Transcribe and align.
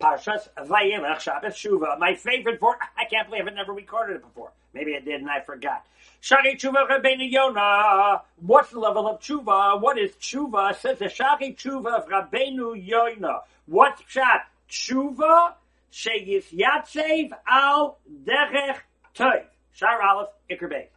Parshas 0.00 0.48
Vayelech 0.58 1.20
Shabbos 1.20 1.54
Shuva. 1.54 1.98
My 1.98 2.14
favorite 2.14 2.60
for 2.60 2.76
I 2.96 3.04
can't 3.04 3.28
believe 3.28 3.46
I've 3.46 3.54
never 3.54 3.72
recorded 3.72 4.16
it 4.16 4.22
before. 4.22 4.52
Maybe 4.72 4.96
I 4.96 5.00
did 5.00 5.20
and 5.20 5.30
I 5.30 5.40
forgot. 5.40 5.86
Shari 6.20 6.56
Tshuva 6.56 6.88
Rabbeinu 6.88 7.30
Yonah. 7.30 8.22
What's 8.36 8.70
the 8.70 8.80
level 8.80 9.06
of 9.06 9.20
Tshuva? 9.20 9.80
What 9.80 9.98
is 9.98 10.12
Tshuva? 10.12 10.76
Says 10.76 10.98
the 10.98 11.08
Shari 11.08 11.54
Tshuva 11.54 12.00
of 12.00 12.08
Rabbeinu 12.08 12.74
Yonah. 12.84 13.40
What's 13.66 14.02
Pshat? 14.02 14.42
Tshuva 14.68 15.54
Sheyis 15.92 16.46
Yatsev 16.52 17.30
Al 17.46 17.98
Derech 18.24 18.78
Toiv. 19.14 19.44
Shar 19.72 20.02
Aleph 20.02 20.30
Iker 20.50 20.70
Beis. 20.70 20.88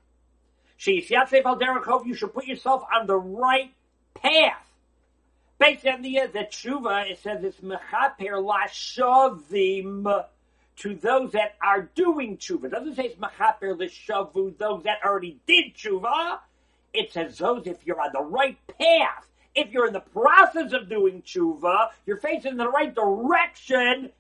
Sheyis 0.79 1.07
Yatsev 1.09 1.45
Al 1.45 1.59
Derech 1.59 1.83
Toiv. 1.83 2.05
You 2.05 2.15
should 2.15 2.33
put 2.33 2.45
yourself 2.45 2.83
on 2.93 3.05
the 3.05 3.17
right 3.17 3.71
path. 4.15 4.66
Based 5.59 5.87
on 5.87 6.03
the 6.03 6.19
the 6.31 6.39
tshuva, 6.39 7.09
it 7.09 7.19
says 7.19 7.43
it's 7.43 7.59
mechaper 7.61 8.37
lashavim 8.43 10.25
to 10.77 10.95
those 10.95 11.31
that 11.31 11.55
are 11.61 11.89
doing 11.95 12.37
tshuva. 12.37 12.65
It 12.65 12.71
doesn't 12.71 12.95
say 12.95 13.05
it's 13.05 13.19
mechaper 13.19 13.75
l'shavu 13.77 14.57
those 14.57 14.83
that 14.83 14.99
already 15.03 15.39
did 15.47 15.73
tshuva. 15.73 16.39
It 16.93 17.11
says 17.11 17.39
those 17.39 17.65
if 17.65 17.85
you're 17.85 17.99
on 17.99 18.11
the 18.13 18.21
right 18.21 18.57
path, 18.79 19.27
if 19.55 19.71
you're 19.71 19.87
in 19.87 19.93
the 19.93 19.99
process 19.99 20.73
of 20.73 20.89
doing 20.89 21.23
tshuva, 21.23 21.89
you're 22.05 22.17
facing 22.17 22.57
the 22.57 22.69
right 22.69 22.93
direction. 22.93 24.11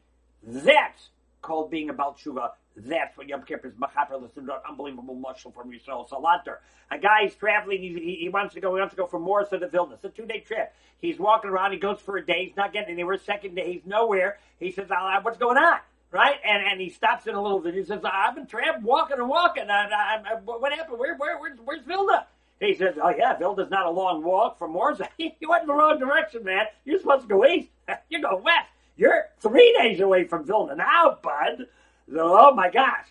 That's 0.43 1.09
called 1.43 1.69
being 1.69 1.91
about 1.91 2.17
tshuva. 2.17 2.51
That's 2.85 3.17
what 3.17 3.27
Yom 3.27 3.41
Kippur 3.41 3.69
is 3.69 3.73
machaper 3.73 4.21
listen 4.21 4.47
unbelievable 4.69 5.15
mashal 5.15 5.53
from 5.53 5.71
Yisrael 5.71 6.07
Salanter. 6.07 6.57
A 6.91 6.99
guy 6.99 7.23
guy's 7.23 7.35
traveling, 7.35 7.81
he, 7.81 8.17
he, 8.21 8.29
wants 8.29 8.53
to 8.53 8.61
go, 8.61 8.73
he 8.75 8.79
wants 8.79 8.93
to 8.93 8.97
go 8.97 9.07
from 9.07 9.23
Morrison 9.23 9.61
to 9.61 9.67
Vilna. 9.67 9.95
It's 9.95 10.05
a 10.05 10.09
two 10.09 10.25
day 10.25 10.41
trip. 10.41 10.73
He's 10.99 11.17
walking 11.17 11.49
around, 11.49 11.71
he 11.71 11.79
goes 11.79 11.99
for 11.99 12.17
a 12.17 12.25
day, 12.25 12.45
he's 12.45 12.55
not 12.55 12.73
getting 12.73 12.93
anywhere. 12.93 13.17
Second 13.17 13.55
day, 13.55 13.73
he's 13.73 13.85
nowhere. 13.85 14.37
He 14.59 14.71
says, 14.71 14.89
what's 15.23 15.37
going 15.37 15.57
on? 15.57 15.79
Right? 16.11 16.35
And 16.45 16.63
and 16.63 16.79
he 16.79 16.89
stops 16.89 17.27
in 17.27 17.35
a 17.35 17.41
little 17.41 17.59
bit. 17.59 17.73
He 17.73 17.83
says, 17.83 17.99
I've 18.03 18.35
been 18.35 18.45
traveling, 18.45 18.83
walking 18.83 19.17
and 19.17 19.27
walking. 19.27 19.69
I, 19.69 19.89
I, 19.89 20.33
I, 20.33 20.35
what 20.43 20.71
happened? 20.71 20.99
Where, 20.99 21.15
where, 21.17 21.39
where's, 21.39 21.57
where's 21.65 21.83
Vilna? 21.83 22.27
He 22.59 22.75
says, 22.75 22.95
Oh 23.01 23.09
yeah, 23.09 23.37
Vilna's 23.37 23.69
not 23.69 23.85
a 23.85 23.89
long 23.89 24.23
walk 24.23 24.57
from 24.57 24.71
Morrison. 24.71 25.07
you 25.17 25.31
went 25.49 25.63
in 25.63 25.67
the 25.67 25.73
wrong 25.73 25.99
direction, 25.99 26.43
man. 26.43 26.65
You're 26.85 26.99
supposed 26.99 27.23
to 27.23 27.27
go 27.27 27.45
east. 27.45 27.69
you 28.09 28.21
go 28.21 28.37
west. 28.37 28.69
You're 28.95 29.25
three 29.41 29.75
days 29.79 29.99
away 29.99 30.25
from 30.25 30.45
Vilna 30.45 30.75
now, 30.75 31.17
bud. 31.21 31.67
Oh 32.15 32.53
my 32.53 32.69
gosh. 32.69 33.07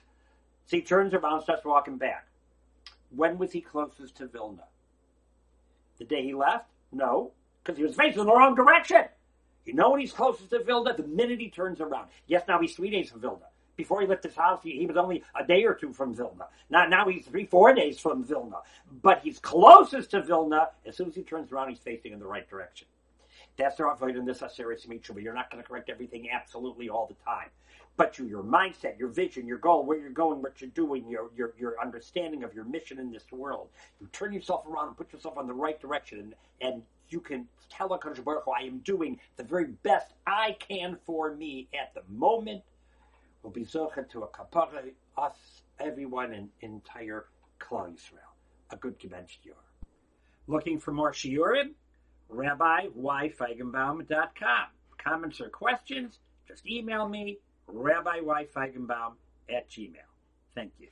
So 0.66 0.77
he 0.77 0.83
turns 0.83 1.14
around, 1.14 1.42
starts 1.42 1.64
walking 1.64 1.97
back. 1.97 2.27
When 3.14 3.38
was 3.38 3.53
he 3.53 3.61
closest 3.61 4.16
to 4.16 4.27
Vilna? 4.27 4.64
The 5.98 6.05
day 6.05 6.22
he 6.22 6.34
left? 6.34 6.66
No, 6.92 7.33
because 7.62 7.78
he 7.78 7.84
was 7.84 7.94
facing 7.94 8.25
the 8.25 8.33
wrong 8.33 8.55
direction. 8.55 9.05
You 9.64 9.75
know 9.75 9.91
when 9.91 10.00
he's 10.00 10.12
closest 10.12 10.50
to 10.50 10.62
Vilna? 10.62 10.94
The 10.94 11.06
minute 11.06 11.41
he 11.41 11.50
turns 11.50 11.80
around. 11.80 12.08
Yes, 12.27 12.44
now 12.47 12.61
he's 12.61 12.75
three 12.75 12.91
days 12.91 13.11
from 13.11 13.20
Vilna. 13.20 13.47
Before 13.77 14.00
he 14.00 14.06
left 14.06 14.25
his 14.25 14.34
house, 14.34 14.61
he, 14.62 14.72
he 14.72 14.86
was 14.86 14.97
only 14.97 15.22
a 15.38 15.44
day 15.44 15.64
or 15.64 15.75
two 15.75 15.92
from 15.92 16.14
Vilna. 16.14 16.47
Now, 16.70 16.86
now 16.86 17.06
he's 17.08 17.27
three, 17.27 17.44
four 17.44 17.75
days 17.75 17.98
from 17.98 18.25
Vilna. 18.25 18.58
But 19.03 19.20
he's 19.22 19.38
closest 19.38 20.12
to 20.12 20.22
Vilna. 20.22 20.69
As 20.86 20.97
soon 20.97 21.08
as 21.08 21.14
he 21.14 21.22
turns 21.22 21.53
around, 21.53 21.69
he's 21.69 21.78
facing 21.78 22.12
in 22.12 22.19
the 22.19 22.27
right 22.27 22.48
direction. 22.48 22.86
That's 23.57 23.77
the 23.77 23.87
avoid 23.87 24.17
in 24.17 24.25
this 24.25 24.41
Aseret 24.41 24.87
but 25.15 25.23
You're 25.23 25.35
not 25.35 25.51
going 25.51 25.62
to 25.62 25.69
correct 25.69 25.89
everything 25.89 26.31
absolutely 26.31 26.89
all 26.89 27.07
the 27.07 27.17
time 27.25 27.49
but 27.97 28.19
you, 28.19 28.27
your 28.27 28.43
mindset, 28.43 28.99
your 28.99 29.09
vision, 29.09 29.47
your 29.47 29.59
goal, 29.59 29.85
where 29.85 29.99
you're 29.99 30.11
going, 30.11 30.43
what 30.43 30.61
you're 30.61 30.71
doing, 30.71 31.09
your, 31.09 31.31
your, 31.37 31.55
your 31.59 31.81
understanding 31.81 32.45
of 32.45 32.55
your 32.55 32.65
mission 32.65 32.99
in 32.99 33.11
this 33.11 33.25
world. 33.33 33.69
You 34.01 34.09
turn 34.12 34.33
yourself 34.33 34.67
around 34.67 34.89
and 34.89 34.97
put 34.97 35.12
yourself 35.12 35.39
on 35.39 35.47
the 35.47 35.55
right 35.55 35.81
direction, 35.81 36.19
and, 36.21 36.34
and 36.61 36.83
you 37.09 37.21
can 37.21 37.47
tell 37.71 37.89
Baruch 37.89 38.19
Hu, 38.45 38.53
I 38.53 38.65
am 38.65 38.79
doing 38.79 39.19
the 39.37 39.45
very 39.45 39.67
best 39.83 40.12
I 40.27 40.57
can 40.59 40.99
for 41.07 41.34
me 41.34 41.69
at 41.79 41.95
the 41.95 42.03
moment. 42.09 42.62
Will 43.43 43.51
be 43.51 43.65
zocha 43.65 44.09
to 44.11 44.25
a 44.25 44.29
kapara, 44.29 44.91
us, 45.17 45.62
everyone, 45.79 46.34
in 46.34 46.49
entire 46.61 47.27
Klal 47.61 47.93
Yisrael. 47.93 48.33
A 48.71 48.77
good 48.77 48.99
Kibbutz 48.99 49.37
Yor. 49.45 49.55
Looking 50.49 50.81
for 50.81 50.93
more 50.93 51.12
shiurim? 51.12 51.71
RabbiYFeigenbaum.com. 52.32 54.66
Comments 54.98 55.41
or 55.41 55.48
questions? 55.48 56.19
Just 56.48 56.66
email 56.66 57.09
me, 57.09 57.38
Rabbi 57.66 58.20
Y. 58.20 58.47
Feigenbaum 58.54 59.14
at 59.48 59.69
Gmail. 59.69 59.97
Thank 60.54 60.72
you. 60.78 60.88